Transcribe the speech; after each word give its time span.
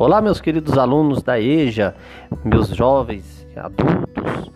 Olá, 0.00 0.22
meus 0.22 0.40
queridos 0.40 0.78
alunos 0.78 1.22
da 1.22 1.38
EJA, 1.38 1.94
meus 2.42 2.68
jovens 2.68 3.46
adultos. 3.54 4.50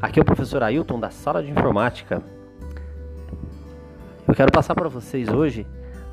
Aqui 0.00 0.18
é 0.18 0.22
o 0.22 0.24
professor 0.24 0.62
Ailton 0.62 0.98
da 0.98 1.10
Sala 1.10 1.42
de 1.42 1.50
Informática. 1.50 2.22
Eu 4.26 4.34
quero 4.34 4.50
passar 4.50 4.74
para 4.74 4.88
vocês 4.88 5.28
hoje 5.28 5.66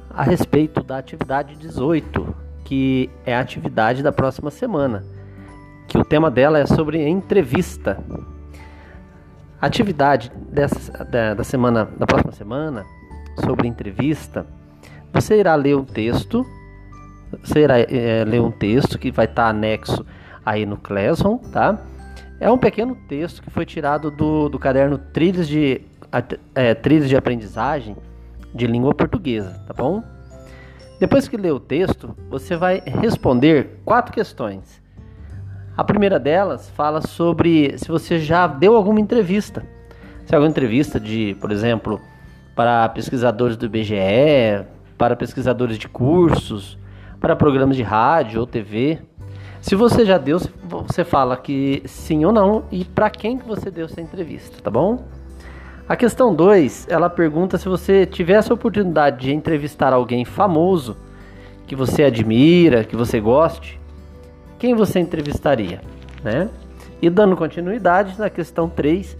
a 0.10 0.24
respeito 0.24 0.84
da 0.84 0.98
atividade 0.98 1.56
18, 1.56 2.36
que 2.66 3.10
é 3.26 3.34
a 3.34 3.40
atividade 3.40 4.04
da 4.04 4.12
próxima 4.12 4.52
semana, 4.52 5.06
que 5.88 5.98
o 5.98 6.04
tema 6.04 6.30
dela 6.30 6.60
é 6.60 6.66
sobre 6.66 7.08
entrevista. 7.08 8.04
A 9.62 9.68
atividade 9.68 10.34
dessa, 10.52 11.06
da, 11.06 11.34
da 11.34 11.44
semana, 11.46 11.86
da 11.98 12.06
próxima 12.06 12.34
semana, 12.34 12.86
sobre 13.42 13.70
entrevista, 13.70 14.46
você 15.14 15.40
irá 15.40 15.56
ler 15.56 15.78
um 15.78 15.86
texto 15.86 16.46
você 17.44 17.62
irá 17.62 17.80
é, 17.80 18.24
ler 18.26 18.42
um 18.42 18.52
texto 18.52 18.98
que 18.98 19.12
vai 19.12 19.26
estar 19.26 19.50
anexo 19.50 20.06
aí 20.46 20.66
no 20.66 20.78
Classroom, 20.78 21.38
tá? 21.38 21.80
É 22.40 22.50
um 22.50 22.58
pequeno 22.58 22.96
texto 23.08 23.42
que 23.42 23.50
foi 23.50 23.66
tirado 23.66 24.10
do, 24.10 24.50
do 24.50 24.58
caderno 24.58 24.98
Trilhos 24.98 25.48
de, 25.48 25.82
é, 26.56 26.74
Trilhos 26.74 27.10
de 27.10 27.16
Aprendizagem 27.16 27.96
de 28.54 28.66
Língua 28.66 28.94
Portuguesa, 28.94 29.62
tá 29.68 29.74
bom? 29.74 30.04
Depois 31.00 31.28
que 31.28 31.38
ler 31.38 31.54
o 31.54 31.60
texto, 31.60 32.16
você 32.30 32.56
vai 32.56 32.82
responder 32.86 33.80
quatro 33.86 34.14
questões. 34.14 34.82
A 35.78 35.84
primeira 35.84 36.20
delas 36.20 36.70
fala 36.72 37.00
sobre 37.00 37.78
se 37.78 37.88
você 37.88 38.20
já 38.20 38.48
deu 38.48 38.76
alguma 38.76 39.00
entrevista. 39.00 39.66
Se 40.26 40.34
é 40.34 40.36
alguma 40.36 40.50
entrevista 40.50 41.00
de, 41.00 41.38
por 41.40 41.52
exemplo, 41.52 42.02
para 42.54 42.90
pesquisadores 42.90 43.56
do 43.56 43.66
IBGE, 43.66 44.66
para 44.98 45.16
pesquisadores 45.16 45.78
de 45.78 45.88
cursos, 45.88 46.78
para 47.20 47.36
programas 47.36 47.76
de 47.76 47.84
rádio 47.84 48.40
ou 48.40 48.48
TV. 48.48 49.00
Se 49.62 49.76
você 49.76 50.06
já 50.06 50.18
deu, 50.18 50.40
você 50.64 51.04
fala 51.04 51.36
que 51.36 51.82
sim 51.86 52.24
ou 52.24 52.32
não 52.32 52.64
e 52.72 52.86
para 52.86 53.10
quem 53.10 53.38
que 53.38 53.48
você 53.48 53.70
deu 53.70 53.86
essa 53.86 54.00
entrevista, 54.00 54.62
tá 54.62 54.72
bom? 54.72 55.04
A 55.88 55.96
questão 55.96 56.34
2, 56.34 56.88
ela 56.90 57.10
pergunta 57.10 57.58
se 57.58 57.68
você 57.68 58.06
tivesse 58.06 58.52
a 58.52 58.54
oportunidade 58.54 59.22
de 59.22 59.34
entrevistar 59.34 59.92
alguém 59.92 60.24
famoso 60.24 60.96
que 61.66 61.76
você 61.76 62.04
admira, 62.04 62.84
que 62.84 62.96
você 62.96 63.20
goste, 63.20 63.80
quem 64.60 64.76
você 64.76 65.00
entrevistaria, 65.00 65.82
né? 66.24 66.50
E 67.02 67.10
dando 67.10 67.36
continuidade 67.36 68.18
na 68.20 68.30
questão 68.30 68.70
3, 68.70 69.18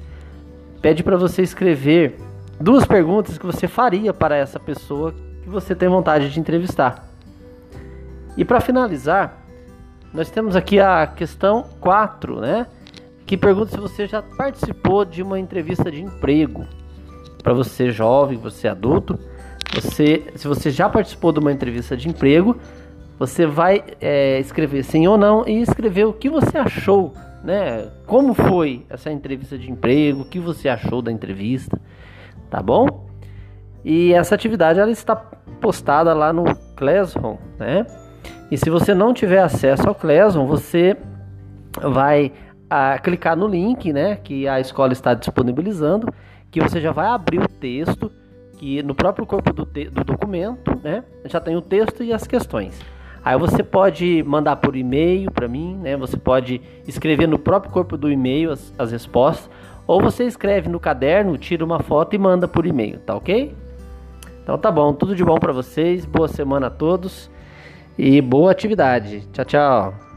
pede 0.82 1.04
para 1.04 1.18
você 1.18 1.42
escrever 1.42 2.18
duas 2.60 2.86
perguntas 2.86 3.38
que 3.38 3.46
você 3.46 3.68
faria 3.68 4.14
para 4.14 4.36
essa 4.36 4.60
pessoa 4.60 5.14
que 5.42 5.50
você 5.50 5.74
tem 5.74 5.90
vontade 5.90 6.30
de 6.30 6.40
entrevistar. 6.40 7.09
E 8.38 8.46
para 8.46 8.60
finalizar, 8.60 9.38
nós 10.14 10.30
temos 10.30 10.56
aqui 10.56 10.80
a 10.80 11.06
questão 11.08 11.66
4, 11.80 12.40
né? 12.40 12.68
Que 13.26 13.38
pergunta 13.38 13.72
se 13.72 13.78
você 13.78 14.08
já 14.08 14.22
participou 14.22 15.06
de 15.06 15.22
uma 15.22 15.40
entrevista 15.40 15.92
de 15.92 16.02
emprego. 16.02 16.66
Para 17.44 17.54
você 17.54 17.92
jovem, 17.92 18.38
você 18.38 18.68
adulto, 18.68 19.20
você, 19.74 20.26
se 20.36 20.48
você 20.48 20.72
já 20.72 20.90
participou 20.90 21.32
de 21.32 21.40
uma 21.40 21.52
entrevista 21.52 21.96
de 21.96 22.10
emprego, 22.10 22.58
você 23.20 23.46
vai 23.46 23.84
é, 24.02 24.40
escrever 24.40 24.84
sim 24.84 25.06
ou 25.08 25.18
não 25.18 25.48
e 25.48 25.62
escrever 25.62 26.06
o 26.06 26.14
que 26.14 26.30
você 26.30 26.58
achou, 26.58 27.14
né? 27.44 27.92
Como 28.08 28.34
foi 28.34 28.86
essa 28.90 29.12
entrevista 29.12 29.58
de 29.58 29.70
emprego, 29.70 30.22
o 30.22 30.26
que 30.26 30.40
você 30.40 30.68
achou 30.68 31.02
da 31.02 31.12
entrevista, 31.12 31.80
tá 32.50 32.64
bom? 32.64 33.08
E 33.86 34.14
essa 34.14 34.34
atividade 34.34 34.80
ela 34.80 34.92
está 34.92 35.16
postada 35.16 36.14
lá 36.14 36.34
no 36.34 36.44
Classroom, 36.76 37.38
né? 37.60 37.86
E 38.52 38.58
se 38.58 38.70
você 38.70 38.94
não 38.94 39.14
tiver 39.14 39.40
acesso 39.40 39.88
ao 39.88 39.94
Classroom, 39.94 40.48
você 40.48 40.98
vai 41.82 42.32
a, 42.70 42.94
ah, 42.94 43.00
clicar 43.00 43.36
no 43.36 43.48
link, 43.48 43.94
né, 43.94 44.16
que 44.16 44.48
a 44.48 44.60
escola 44.60 44.94
está 44.94 45.14
disponibilizando, 45.14 46.12
que 46.50 46.60
você 46.60 46.82
já 46.82 46.92
vai 46.92 47.08
abrir 47.08 47.40
o 47.40 47.48
texto, 47.48 48.12
que 48.58 48.82
no 48.82 48.96
próprio 48.96 49.26
corpo 49.26 49.54
do, 49.54 49.66
do 49.66 50.04
documento, 50.04 50.80
né, 50.84 51.04
já 51.26 51.40
tem 51.40 51.56
o 51.56 51.62
texto 51.62 52.04
e 52.04 52.12
as 52.12 52.26
questões. 52.26 52.80
Aí 53.24 53.38
você 53.38 53.62
pode 53.62 54.24
mandar 54.24 54.56
por 54.56 54.76
e-mail 54.76 55.30
para 55.30 55.48
mim, 55.48 55.76
né? 55.76 55.98
Você 55.98 56.16
pode 56.16 56.62
escrever 56.88 57.28
no 57.28 57.38
próprio 57.38 57.72
corpo 57.72 57.98
do 57.98 58.10
e-mail 58.10 58.50
as, 58.50 58.74
as 58.78 58.94
respostas, 58.94 59.50
ou 59.86 60.02
você 60.02 60.24
escreve 60.24 60.70
no 60.70 60.80
caderno, 60.80 61.38
tira 61.38 61.66
uma 61.66 61.80
foto 61.80 62.16
e 62.16 62.18
manda 62.18 62.48
por 62.48 62.66
e-mail, 62.66 62.98
tá 63.00 63.16
ok? 63.16 63.54
Então 64.42 64.58
tá 64.58 64.72
bom, 64.72 64.94
tudo 64.94 65.16
de 65.16 65.24
bom 65.24 65.38
para 65.38 65.52
vocês, 65.52 66.06
boa 66.06 66.30
semana 66.30 66.68
a 66.68 66.70
todos 66.70 67.30
e 68.00 68.22
boa 68.22 68.52
atividade. 68.52 69.28
Tchau, 69.34 69.46
tchau. 69.46 70.09